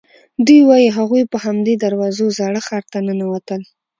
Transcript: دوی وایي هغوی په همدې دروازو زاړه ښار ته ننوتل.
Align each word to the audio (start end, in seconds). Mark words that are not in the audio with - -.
دوی 0.45 0.61
وایي 0.69 0.89
هغوی 0.97 1.23
په 1.31 1.37
همدې 1.45 1.73
دروازو 1.83 2.25
زاړه 2.39 2.61
ښار 2.67 2.83
ته 2.91 2.99
ننوتل. 3.07 3.61